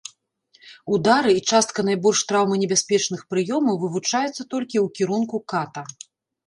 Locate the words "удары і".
0.97-1.43